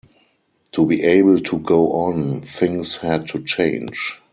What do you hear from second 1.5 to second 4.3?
go on, things had to change.